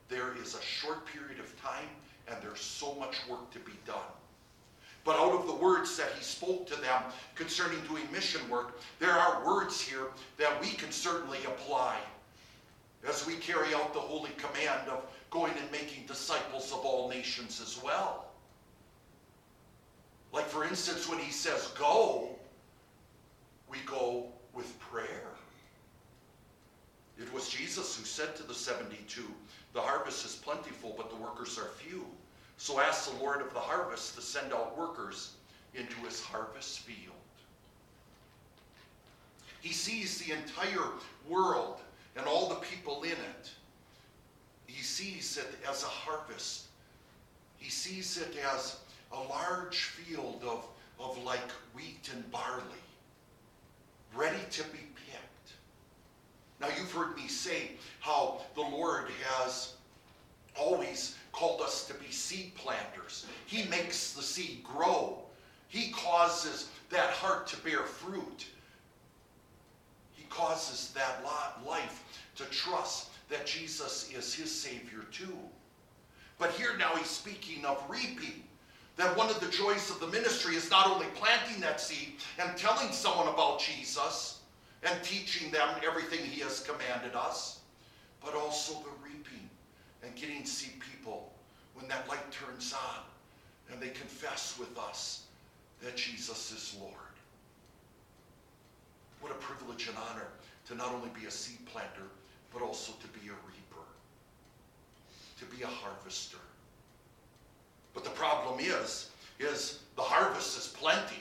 There 0.08 0.34
is 0.42 0.56
a 0.56 0.62
short 0.62 1.06
period 1.08 1.42
of 1.42 1.62
time 1.62 1.90
and 2.30 2.38
there's 2.42 2.62
so 2.62 2.96
much 2.96 3.18
work 3.30 3.52
to 3.52 3.60
be 3.60 3.74
done. 3.86 3.98
But 5.04 5.18
out 5.18 5.34
of 5.34 5.48
the 5.48 5.54
words 5.54 5.98
that 5.98 6.12
he 6.18 6.24
spoke 6.24 6.68
to 6.68 6.76
them 6.80 7.04
concerning 7.36 7.80
doing 7.88 8.04
mission 8.12 8.48
work, 8.50 8.80
there 9.00 9.12
are 9.12 9.46
words 9.46 9.82
here 9.82 10.08
that 10.38 10.62
we 10.62 10.68
can 10.68 10.92
certainly 10.92 11.40
apply 11.46 11.98
as 13.08 13.26
we 13.26 13.36
carry 13.36 13.74
out 13.74 13.94
the 13.94 14.00
holy 14.00 14.30
command 14.38 14.88
of 14.90 15.04
going 15.32 15.54
and 15.60 15.72
making 15.72 16.06
disciples 16.06 16.72
of 16.72 16.80
all 16.80 17.10
nations 17.10 17.60
as 17.62 17.82
well. 17.84 18.26
Like, 20.32 20.48
for 20.48 20.64
instance, 20.64 21.10
when 21.10 21.20
he 21.20 21.32
says 21.32 21.74
go, 21.78 22.30
we 23.68 23.80
go 23.86 24.28
with 24.54 24.80
prayer. 24.80 25.32
It 27.18 27.32
was 27.34 27.50
Jesus 27.50 27.98
who 27.98 28.06
said 28.06 28.36
to 28.36 28.44
the 28.44 28.54
72, 28.54 29.24
The 29.74 29.82
harvest 29.82 30.26
is 30.26 30.36
plentiful, 30.36 30.94
but 30.98 31.10
the 31.10 31.16
workers 31.16 31.58
are 31.58 31.70
few. 31.78 32.06
So 32.62 32.80
ask 32.80 33.12
the 33.12 33.24
Lord 33.24 33.42
of 33.42 33.52
the 33.56 33.60
harvest 33.60 34.14
to 34.14 34.22
send 34.22 34.54
out 34.54 34.78
workers 34.78 35.32
into 35.74 35.96
his 36.06 36.22
harvest 36.22 36.82
field. 36.82 37.16
He 39.62 39.74
sees 39.74 40.20
the 40.20 40.34
entire 40.34 40.92
world 41.28 41.80
and 42.16 42.28
all 42.28 42.50
the 42.50 42.56
people 42.58 43.02
in 43.02 43.14
it. 43.14 43.50
He 44.68 44.84
sees 44.84 45.38
it 45.38 45.48
as 45.68 45.82
a 45.82 45.88
harvest. 45.88 46.66
He 47.58 47.72
sees 47.72 48.20
it 48.20 48.38
as 48.54 48.78
a 49.12 49.20
large 49.20 49.78
field 49.78 50.44
of, 50.46 50.64
of 51.00 51.18
like 51.24 51.50
wheat 51.74 52.12
and 52.14 52.32
barley, 52.32 52.62
ready 54.16 54.44
to 54.52 54.64
be 54.66 54.86
picked. 55.08 55.54
Now, 56.60 56.68
you've 56.78 56.92
heard 56.92 57.16
me 57.16 57.28
say 57.28 57.72
how 58.02 58.42
the 58.54 58.62
Lord 58.62 59.06
has 59.34 59.74
always 60.56 61.16
called 61.32 61.62
us 61.62 61.86
to 61.88 61.94
be 61.96 62.12
seed 62.32 62.56
planters. 62.56 63.26
He 63.46 63.64
makes 63.64 64.14
the 64.14 64.22
seed 64.22 64.64
grow. 64.64 65.20
He 65.68 65.92
causes 65.92 66.70
that 66.90 67.10
heart 67.10 67.46
to 67.48 67.58
bear 67.58 67.84
fruit. 67.84 68.46
He 70.14 70.24
causes 70.30 70.94
that 70.96 71.26
life 71.68 72.04
to 72.38 72.46
trust 72.46 73.10
that 73.30 73.46
Jesus 73.46 74.10
is 74.12 74.34
his 74.34 74.54
Savior 74.54 75.04
too. 75.12 75.38
But 76.38 76.52
here 76.52 76.78
now 76.78 76.96
he's 76.96 77.08
speaking 77.08 77.66
of 77.66 77.84
reaping. 77.90 78.44
That 78.98 79.18
one 79.18 79.30
of 79.30 79.40
the 79.40 79.50
joys 79.50 79.90
of 79.90 80.00
the 80.00 80.08
ministry 80.08 80.56
is 80.56 80.70
not 80.70 80.88
only 80.88 81.08
planting 81.16 81.62
that 81.62 81.82
seed 81.82 82.16
and 82.40 82.58
telling 82.58 82.92
someone 82.92 83.28
about 83.28 83.60
Jesus 83.60 84.40
and 84.84 85.02
teaching 85.04 85.52
them 85.52 85.68
everything 85.86 86.20
he 86.20 86.42
has 86.42 86.62
commanded 86.62 87.16
us, 87.16 87.60
but 88.24 88.36
also 88.36 88.74
the 88.74 89.06
reaping 89.10 89.50
and 90.04 90.16
getting 90.16 90.44
to 90.44 90.50
see 90.50 90.72
people 90.94 91.31
when 91.82 91.90
that 91.90 92.08
light 92.08 92.32
turns 92.32 92.74
on 92.74 93.02
and 93.72 93.82
they 93.82 93.90
confess 93.90 94.56
with 94.60 94.78
us 94.78 95.24
that 95.84 95.98
Jesus 95.98 96.52
is 96.52 96.78
Lord. 96.80 96.94
What 99.20 99.32
a 99.32 99.36
privilege 99.36 99.88
and 99.88 99.98
honor 100.12 100.28
to 100.68 100.76
not 100.76 100.94
only 100.94 101.10
be 101.20 101.26
a 101.26 101.32
seed 101.32 101.66
planter, 101.66 102.08
but 102.54 102.62
also 102.62 102.94
to 103.02 103.08
be 103.20 103.28
a 103.30 103.48
reaper, 103.48 103.86
to 105.40 105.46
be 105.46 105.64
a 105.64 105.68
harvester. 105.68 106.38
But 107.94 108.04
the 108.04 108.10
problem 108.12 108.60
is, 108.60 109.10
is 109.40 109.80
the 109.96 110.04
harvest 110.04 110.58
is 110.58 110.68
plenty. 110.68 111.20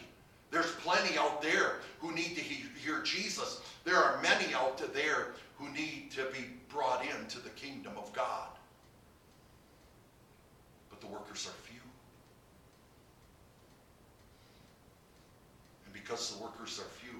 There's 0.50 0.72
plenty 0.72 1.16
out 1.16 1.40
there 1.40 1.76
who 2.00 2.12
need 2.12 2.36
to 2.36 2.42
hear 2.42 3.00
Jesus. 3.02 3.62
There 3.84 3.96
are 3.96 4.20
many 4.20 4.52
out 4.52 4.78
there 4.92 5.28
who 5.56 5.70
need 5.70 6.10
to 6.12 6.24
be 6.32 6.46
brought 6.68 7.04
into 7.04 7.38
the 7.38 7.50
kingdom 7.50 7.92
of 7.96 8.12
God. 8.12 8.48
The 11.00 11.06
workers 11.06 11.46
are 11.46 11.68
few. 11.68 11.80
And 15.84 15.94
because 15.94 16.34
the 16.34 16.42
workers 16.42 16.78
are 16.78 16.90
few, 17.04 17.18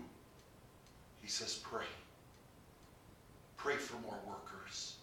he 1.22 1.28
says, 1.28 1.60
pray. 1.62 1.87
Pray 3.56 3.76
for 3.76 3.96
more 4.00 4.18
workers. 4.26 4.96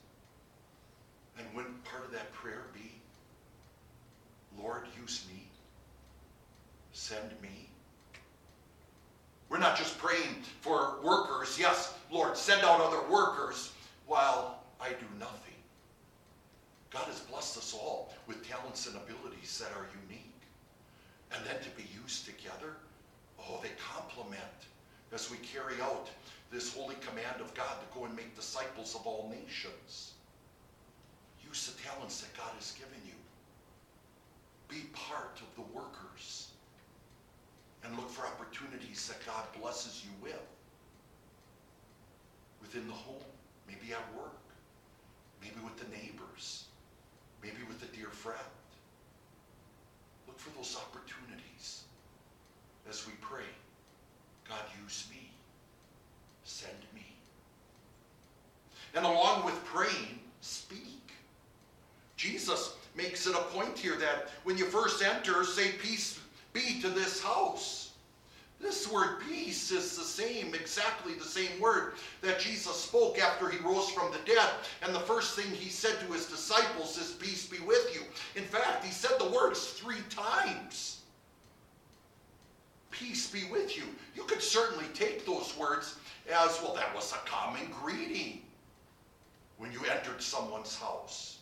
And 1.37 1.47
wouldn't 1.55 1.83
part 1.83 2.05
of 2.05 2.11
that 2.11 2.31
prayer 2.33 2.63
be, 2.73 2.91
Lord, 4.59 4.83
use 4.99 5.25
me. 5.31 5.43
Send 6.93 7.31
me. 7.41 7.69
We're 9.49 9.59
not 9.59 9.77
just 9.77 9.97
praying 9.97 10.43
for 10.61 10.95
workers. 11.03 11.57
Yes, 11.59 11.93
Lord, 12.11 12.35
send 12.35 12.63
out 12.63 12.81
other 12.81 13.01
workers 13.09 13.71
while. 14.07 14.56
Us 17.55 17.73
all 17.73 18.11
with 18.27 18.47
talents 18.47 18.87
and 18.87 18.97
abilities 18.97 19.59
that 19.59 19.71
are 19.77 19.87
unique. 20.09 20.33
And 21.31 21.45
then 21.45 21.61
to 21.61 21.69
be 21.77 21.87
used 22.01 22.25
together, 22.25 22.75
oh, 23.39 23.59
they 23.61 23.71
complement 23.79 24.41
as 25.13 25.31
we 25.31 25.37
carry 25.37 25.75
out 25.81 26.09
this 26.51 26.73
holy 26.73 26.95
command 26.95 27.39
of 27.39 27.53
God 27.53 27.77
to 27.79 27.97
go 27.97 28.05
and 28.05 28.15
make 28.15 28.35
disciples 28.35 28.95
of 28.95 29.05
all 29.05 29.31
nations. 29.31 30.13
Use 31.45 31.67
the 31.67 31.81
talents 31.81 32.21
that 32.21 32.35
God 32.35 32.51
has 32.57 32.71
given 32.71 32.99
you. 33.05 33.13
Be 34.67 34.87
part 34.93 35.39
of 35.39 35.55
the 35.55 35.73
workers. 35.73 36.51
And 37.83 37.95
look 37.95 38.09
for 38.09 38.25
opportunities 38.25 39.07
that 39.07 39.25
God 39.25 39.45
blesses 39.61 40.03
you 40.03 40.11
with. 40.21 40.41
Within 42.61 42.87
the 42.87 42.93
home, 42.93 43.23
maybe 43.67 43.93
at 43.93 44.15
work, 44.17 44.35
maybe 45.41 45.55
with 45.63 45.77
the 45.77 45.87
neighbors, 45.95 46.66
maybe 47.47 47.65
with 47.67 47.81
a 47.83 47.95
dear 47.95 48.09
friend. 48.09 48.37
Look 50.27 50.37
for 50.37 50.49
those 50.57 50.75
opportunities 50.75 51.83
as 52.89 53.07
we 53.07 53.13
pray. 53.21 53.45
God, 54.47 54.59
use 54.83 55.07
me. 55.09 55.29
Send 56.43 56.77
me. 56.93 57.05
And 58.95 59.05
along 59.05 59.45
with 59.45 59.63
praying, 59.65 60.19
speak. 60.41 61.11
Jesus 62.17 62.73
makes 62.95 63.27
it 63.27 63.35
a 63.35 63.41
point 63.57 63.77
here 63.77 63.95
that 63.95 64.29
when 64.43 64.57
you 64.57 64.65
first 64.65 65.03
enter, 65.03 65.43
say, 65.43 65.71
Peace 65.81 66.19
be 66.51 66.81
to 66.81 66.89
this 66.89 67.21
house. 67.21 67.76
Word 68.91 69.21
peace 69.27 69.71
is 69.71 69.97
the 69.97 70.03
same, 70.03 70.53
exactly 70.53 71.13
the 71.13 71.23
same 71.23 71.59
word 71.59 71.93
that 72.21 72.39
Jesus 72.39 72.75
spoke 72.75 73.19
after 73.19 73.49
he 73.49 73.57
rose 73.59 73.89
from 73.89 74.11
the 74.11 74.19
dead. 74.25 74.49
And 74.81 74.93
the 74.93 74.99
first 75.01 75.35
thing 75.35 75.51
he 75.53 75.69
said 75.69 75.99
to 75.99 76.13
his 76.13 76.27
disciples 76.27 76.97
is, 76.97 77.11
Peace 77.13 77.47
be 77.47 77.59
with 77.65 77.93
you. 77.93 78.01
In 78.39 78.47
fact, 78.47 78.83
he 78.83 78.91
said 78.91 79.19
the 79.19 79.29
words 79.29 79.71
three 79.71 80.01
times. 80.09 81.01
Peace 82.91 83.29
be 83.29 83.43
with 83.51 83.77
you. 83.77 83.83
You 84.15 84.23
could 84.23 84.41
certainly 84.41 84.85
take 84.93 85.25
those 85.25 85.55
words 85.57 85.97
as 86.29 86.59
well, 86.61 86.73
that 86.73 86.93
was 86.93 87.13
a 87.13 87.29
common 87.29 87.69
greeting 87.71 88.41
when 89.57 89.71
you 89.71 89.79
entered 89.89 90.21
someone's 90.21 90.75
house. 90.75 91.36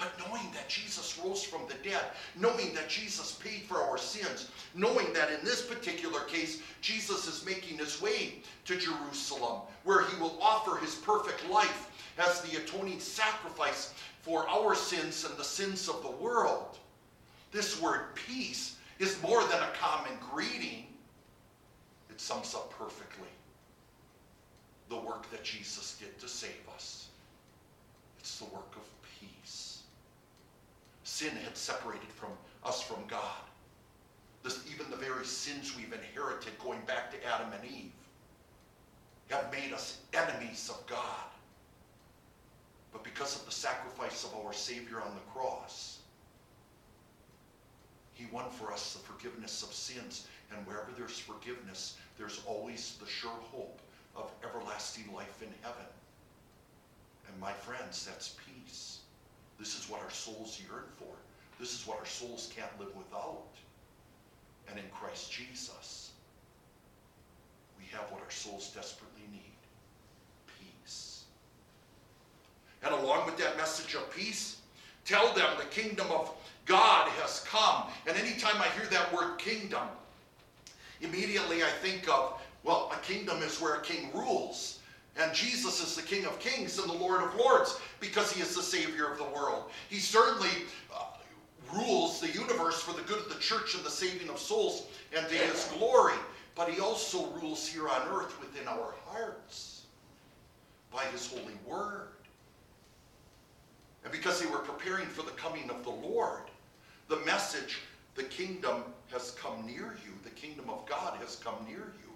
But 0.00 0.18
knowing 0.18 0.50
that 0.54 0.66
Jesus 0.66 1.20
rose 1.22 1.44
from 1.44 1.60
the 1.68 1.74
dead, 1.86 2.00
knowing 2.34 2.72
that 2.72 2.88
Jesus 2.88 3.32
paid 3.32 3.64
for 3.64 3.76
our 3.82 3.98
sins, 3.98 4.50
knowing 4.74 5.12
that 5.12 5.30
in 5.30 5.44
this 5.44 5.60
particular 5.60 6.20
case, 6.20 6.62
Jesus 6.80 7.26
is 7.26 7.44
making 7.44 7.76
his 7.76 8.00
way 8.00 8.36
to 8.64 8.78
Jerusalem, 8.78 9.60
where 9.84 10.06
he 10.06 10.18
will 10.18 10.38
offer 10.40 10.78
his 10.78 10.94
perfect 10.94 11.46
life 11.50 11.90
as 12.18 12.40
the 12.40 12.56
atoning 12.56 12.98
sacrifice 12.98 13.92
for 14.22 14.48
our 14.48 14.74
sins 14.74 15.26
and 15.26 15.36
the 15.36 15.44
sins 15.44 15.86
of 15.86 16.02
the 16.02 16.10
world. 16.10 16.78
This 17.52 17.78
word 17.78 18.14
peace 18.14 18.76
is 19.00 19.20
more 19.22 19.42
than 19.42 19.62
a 19.62 19.72
common 19.78 20.12
greeting, 20.32 20.86
it 22.08 22.18
sums 22.18 22.54
up 22.54 22.70
perfectly 22.70 23.28
the 24.88 24.96
work 24.96 25.30
that 25.30 25.44
Jesus 25.44 25.98
did 26.00 26.18
to 26.20 26.26
save 26.26 26.66
us. 26.74 27.08
It's 28.18 28.38
the 28.38 28.46
work 28.46 28.74
of 28.76 28.99
sin 31.20 31.36
had 31.44 31.54
separated 31.54 32.08
from 32.08 32.30
us 32.64 32.80
from 32.80 33.06
God. 33.06 33.44
This, 34.42 34.64
even 34.72 34.90
the 34.90 34.96
very 34.96 35.26
sins 35.26 35.76
we've 35.76 35.92
inherited 35.92 36.58
going 36.58 36.80
back 36.86 37.10
to 37.10 37.18
Adam 37.26 37.52
and 37.52 37.70
Eve 37.70 37.92
have 39.28 39.52
made 39.52 39.74
us 39.74 39.98
enemies 40.14 40.70
of 40.70 40.84
God. 40.86 41.28
But 42.90 43.04
because 43.04 43.38
of 43.38 43.44
the 43.44 43.52
sacrifice 43.52 44.24
of 44.24 44.34
our 44.34 44.54
Savior 44.54 45.02
on 45.02 45.14
the 45.14 45.30
cross, 45.32 45.98
he 48.14 48.26
won 48.32 48.50
for 48.50 48.72
us 48.72 48.94
the 48.94 49.00
forgiveness 49.00 49.62
of 49.62 49.74
sins. 49.74 50.26
And 50.50 50.66
wherever 50.66 50.90
there's 50.96 51.18
forgiveness, 51.18 51.98
there's 52.16 52.40
always 52.46 52.96
the 52.98 53.06
sure 53.06 53.38
hope 53.52 53.78
of 54.16 54.32
everlasting 54.42 55.12
life 55.14 55.42
in 55.42 55.52
heaven. 55.60 55.86
And 57.28 57.38
my 57.38 57.52
friends, 57.52 58.06
that's 58.06 58.36
peace. 58.46 58.99
This 59.60 59.78
is 59.78 59.90
what 59.90 60.00
our 60.00 60.10
souls 60.10 60.58
yearn 60.66 60.86
for. 60.98 61.12
This 61.60 61.78
is 61.78 61.86
what 61.86 61.98
our 61.98 62.06
souls 62.06 62.50
can't 62.56 62.80
live 62.80 62.96
without. 62.96 63.44
And 64.68 64.78
in 64.78 64.86
Christ 64.90 65.30
Jesus, 65.30 66.12
we 67.78 67.84
have 67.92 68.10
what 68.10 68.22
our 68.22 68.30
souls 68.30 68.72
desperately 68.74 69.22
need 69.30 69.42
peace. 70.58 71.24
And 72.82 72.94
along 72.94 73.26
with 73.26 73.36
that 73.36 73.58
message 73.58 73.94
of 73.94 74.10
peace, 74.10 74.56
tell 75.04 75.34
them 75.34 75.48
the 75.58 75.66
kingdom 75.66 76.06
of 76.10 76.32
God 76.64 77.08
has 77.20 77.44
come. 77.46 77.84
And 78.06 78.16
anytime 78.16 78.60
I 78.62 78.68
hear 78.68 78.88
that 78.90 79.12
word 79.12 79.36
kingdom, 79.36 79.86
immediately 81.02 81.62
I 81.62 81.70
think 81.82 82.08
of, 82.08 82.40
well, 82.64 82.90
a 82.94 83.04
kingdom 83.04 83.42
is 83.42 83.60
where 83.60 83.74
a 83.74 83.82
king 83.82 84.10
rules. 84.14 84.79
And 85.16 85.34
Jesus 85.34 85.82
is 85.82 85.96
the 85.96 86.02
King 86.02 86.24
of 86.24 86.38
Kings 86.38 86.78
and 86.78 86.88
the 86.88 86.94
Lord 86.94 87.22
of 87.22 87.34
Lords 87.34 87.78
because 87.98 88.32
he 88.32 88.40
is 88.40 88.54
the 88.54 88.62
Savior 88.62 89.10
of 89.10 89.18
the 89.18 89.24
world. 89.24 89.64
He 89.88 89.98
certainly 89.98 90.50
uh, 90.94 91.04
rules 91.74 92.20
the 92.20 92.30
universe 92.30 92.80
for 92.80 92.92
the 92.92 93.02
good 93.02 93.18
of 93.18 93.28
the 93.28 93.40
church 93.40 93.74
and 93.74 93.84
the 93.84 93.90
saving 93.90 94.28
of 94.28 94.38
souls 94.38 94.86
and 95.16 95.26
to 95.28 95.34
his 95.34 95.64
glory. 95.76 96.14
But 96.54 96.70
he 96.70 96.80
also 96.80 97.26
rules 97.42 97.66
here 97.66 97.88
on 97.88 98.08
earth 98.08 98.38
within 98.40 98.68
our 98.68 98.94
hearts 99.06 99.82
by 100.92 101.04
his 101.06 101.26
holy 101.26 101.58
word. 101.66 102.08
And 104.04 104.12
because 104.12 104.40
they 104.40 104.46
were 104.46 104.58
preparing 104.58 105.06
for 105.06 105.22
the 105.22 105.30
coming 105.32 105.68
of 105.70 105.84
the 105.84 105.90
Lord, 105.90 106.42
the 107.08 107.18
message, 107.18 107.78
the 108.14 108.22
kingdom 108.24 108.84
has 109.12 109.32
come 109.32 109.66
near 109.66 109.96
you, 110.04 110.12
the 110.24 110.30
kingdom 110.30 110.70
of 110.70 110.86
God 110.86 111.18
has 111.18 111.36
come 111.36 111.56
near 111.68 111.92
you 112.02 112.09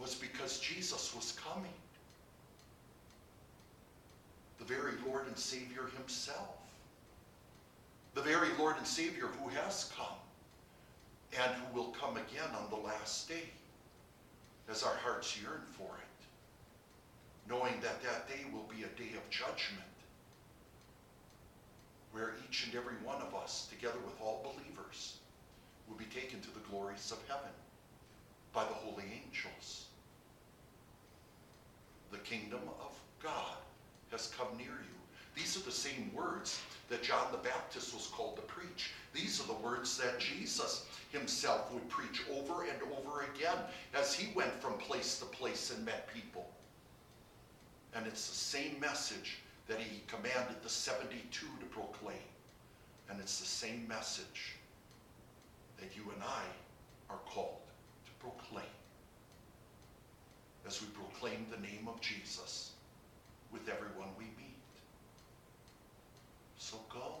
was 0.00 0.14
because 0.14 0.60
Jesus 0.60 1.14
was 1.14 1.36
coming. 1.52 1.72
The 4.58 4.64
very 4.64 4.92
Lord 5.06 5.26
and 5.26 5.36
Savior 5.36 5.86
himself. 5.96 6.56
The 8.14 8.22
very 8.22 8.48
Lord 8.58 8.76
and 8.76 8.86
Savior 8.86 9.26
who 9.26 9.48
has 9.50 9.92
come 9.96 10.06
and 11.40 11.52
who 11.54 11.78
will 11.78 11.88
come 11.90 12.16
again 12.16 12.50
on 12.56 12.70
the 12.70 12.86
last 12.86 13.28
day 13.28 13.50
as 14.70 14.82
our 14.82 14.96
hearts 14.96 15.40
yearn 15.40 15.62
for 15.72 15.84
it, 15.98 17.50
knowing 17.50 17.74
that 17.80 18.02
that 18.02 18.28
day 18.28 18.44
will 18.52 18.68
be 18.74 18.82
a 18.82 18.98
day 18.98 19.16
of 19.16 19.30
judgment 19.30 19.82
where 22.12 22.34
each 22.48 22.66
and 22.66 22.74
every 22.74 22.94
one 23.04 23.20
of 23.20 23.34
us, 23.34 23.68
together 23.70 23.98
with 24.04 24.18
all 24.20 24.42
believers, 24.42 25.18
will 25.88 25.96
be 25.96 26.06
taken 26.06 26.40
to 26.40 26.52
the 26.54 26.60
glories 26.70 27.12
of 27.12 27.18
heaven 27.28 27.50
by 28.52 28.64
the 28.64 28.74
holy 28.74 29.04
angels 29.24 29.87
kingdom 32.28 32.60
of 32.80 32.92
God 33.22 33.56
has 34.10 34.32
come 34.36 34.48
near 34.56 34.66
you. 34.66 34.98
These 35.34 35.56
are 35.56 35.64
the 35.64 35.72
same 35.72 36.10
words 36.14 36.60
that 36.88 37.02
John 37.02 37.30
the 37.32 37.38
Baptist 37.38 37.94
was 37.94 38.08
called 38.08 38.36
to 38.36 38.42
preach. 38.42 38.90
These 39.12 39.40
are 39.40 39.46
the 39.46 39.66
words 39.66 39.96
that 39.98 40.18
Jesus 40.18 40.86
himself 41.10 41.72
would 41.72 41.88
preach 41.88 42.22
over 42.32 42.64
and 42.64 42.82
over 42.98 43.24
again 43.34 43.56
as 43.94 44.14
he 44.14 44.34
went 44.34 44.52
from 44.60 44.74
place 44.74 45.18
to 45.20 45.24
place 45.26 45.72
and 45.74 45.84
met 45.84 46.12
people. 46.12 46.48
And 47.94 48.06
it's 48.06 48.28
the 48.28 48.36
same 48.36 48.78
message 48.80 49.38
that 49.66 49.78
he 49.78 50.02
commanded 50.06 50.62
the 50.62 50.68
72 50.68 51.46
to 51.60 51.66
proclaim. 51.66 52.16
And 53.10 53.20
it's 53.20 53.38
the 53.38 53.46
same 53.46 53.86
message 53.88 54.56
that 55.78 55.96
you 55.96 56.02
and 56.14 56.22
I 56.22 56.42
are 57.10 57.20
called 57.26 57.60
to 58.06 58.12
proclaim 58.20 58.64
as 60.68 60.82
we 60.82 60.88
proclaim 60.88 61.46
the 61.50 61.66
name 61.66 61.88
of 61.88 61.98
Jesus 62.02 62.72
with 63.50 63.62
everyone 63.70 64.08
we 64.18 64.24
meet. 64.24 64.54
So 66.58 66.76
go. 66.92 67.14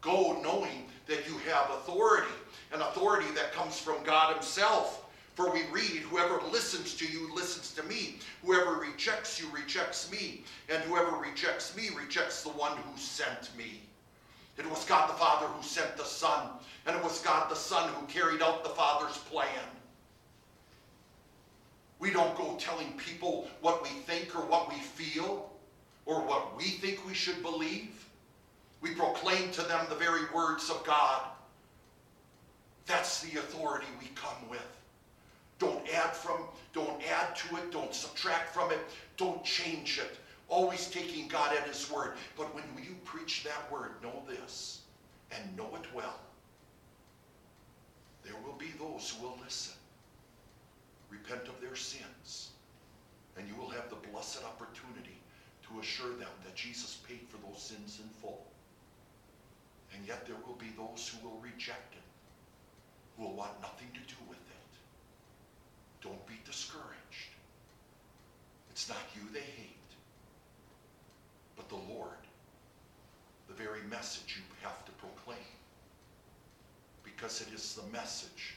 Go 0.00 0.40
knowing 0.42 0.88
that 1.06 1.26
you 1.28 1.38
have 1.48 1.70
authority, 1.70 2.34
an 2.72 2.80
authority 2.80 3.30
that 3.36 3.52
comes 3.52 3.78
from 3.78 4.02
God 4.02 4.34
Himself. 4.34 5.06
For 5.36 5.52
we 5.52 5.62
read, 5.70 6.02
Whoever 6.10 6.40
listens 6.50 6.94
to 6.96 7.06
you 7.06 7.32
listens 7.32 7.72
to 7.74 7.82
me. 7.84 8.18
Whoever 8.44 8.72
rejects 8.72 9.40
you 9.40 9.46
rejects 9.52 10.10
me. 10.10 10.42
And 10.68 10.82
whoever 10.82 11.16
rejects 11.16 11.76
me 11.76 11.90
rejects 11.96 12.42
the 12.42 12.50
one 12.50 12.76
who 12.76 12.98
sent 12.98 13.56
me. 13.56 13.82
It 14.58 14.68
was 14.68 14.84
God 14.84 15.10
the 15.10 15.14
Father 15.14 15.46
who 15.46 15.62
sent 15.62 15.96
the 15.96 16.04
Son, 16.04 16.48
and 16.86 16.96
it 16.96 17.02
was 17.02 17.20
God 17.20 17.50
the 17.50 17.56
Son 17.56 17.92
who 17.94 18.06
carried 18.06 18.42
out 18.42 18.62
the 18.62 18.70
Father's 18.70 19.18
plan. 19.18 19.48
We 22.04 22.10
don't 22.10 22.36
go 22.36 22.54
telling 22.58 22.92
people 22.98 23.48
what 23.62 23.82
we 23.82 23.88
think 23.88 24.36
or 24.36 24.42
what 24.42 24.68
we 24.68 24.78
feel 24.78 25.50
or 26.04 26.20
what 26.20 26.54
we 26.54 26.64
think 26.64 27.06
we 27.06 27.14
should 27.14 27.40
believe. 27.40 28.06
We 28.82 28.90
proclaim 28.90 29.50
to 29.52 29.62
them 29.62 29.86
the 29.88 29.94
very 29.94 30.26
words 30.34 30.68
of 30.68 30.84
God. 30.84 31.22
That's 32.84 33.22
the 33.22 33.38
authority 33.38 33.86
we 33.98 34.08
come 34.08 34.50
with. 34.50 34.66
Don't 35.58 35.88
add 35.94 36.14
from, 36.14 36.40
don't 36.74 37.00
add 37.10 37.34
to 37.36 37.56
it, 37.56 37.72
don't 37.72 37.94
subtract 37.94 38.52
from 38.52 38.70
it, 38.70 38.80
don't 39.16 39.42
change 39.42 39.98
it. 39.98 40.18
Always 40.50 40.90
taking 40.90 41.26
God 41.26 41.56
at 41.56 41.66
his 41.66 41.90
word. 41.90 42.16
But 42.36 42.54
when 42.54 42.64
you 42.84 42.96
preach 43.06 43.44
that 43.44 43.72
word, 43.72 43.92
know 44.02 44.22
this 44.28 44.82
and 45.32 45.56
know 45.56 45.70
it 45.74 45.86
well. 45.94 46.20
There 48.22 48.36
will 48.44 48.58
be 48.58 48.74
those 48.78 49.08
who 49.08 49.26
will 49.26 49.38
listen 49.42 49.72
repent 51.10 51.48
of 51.48 51.60
their 51.60 51.76
sins, 51.76 52.50
and 53.36 53.46
you 53.48 53.54
will 53.56 53.70
have 53.70 53.90
the 53.90 54.08
blessed 54.10 54.44
opportunity 54.44 55.18
to 55.68 55.80
assure 55.80 56.14
them 56.16 56.32
that 56.44 56.54
Jesus 56.54 56.98
paid 57.08 57.20
for 57.28 57.38
those 57.46 57.62
sins 57.62 58.00
in 58.02 58.08
full. 58.20 58.44
And 59.94 60.06
yet 60.06 60.26
there 60.26 60.36
will 60.46 60.56
be 60.56 60.72
those 60.76 61.08
who 61.08 61.26
will 61.26 61.38
reject 61.38 61.94
it, 61.94 62.02
who 63.16 63.24
will 63.24 63.34
want 63.34 63.60
nothing 63.60 63.88
to 63.94 64.00
do 64.00 64.20
with 64.28 64.38
it. 64.38 64.54
Don't 66.02 66.26
be 66.26 66.34
discouraged. 66.44 67.32
It's 68.70 68.88
not 68.88 68.98
you 69.14 69.22
they 69.32 69.40
hate, 69.40 69.70
but 71.56 71.68
the 71.68 71.94
Lord, 71.94 72.18
the 73.46 73.54
very 73.54 73.82
message 73.88 74.36
you 74.36 74.42
have 74.62 74.84
to 74.84 74.92
proclaim. 74.92 75.38
Because 77.04 77.40
it 77.40 77.54
is 77.54 77.74
the 77.74 77.92
message 77.92 78.56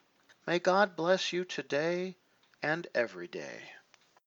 May 0.45 0.59
God 0.59 0.97
bless 0.97 1.31
you 1.31 1.45
today 1.45 2.17
and 2.61 2.87
every 2.93 3.29
day. 3.29 3.69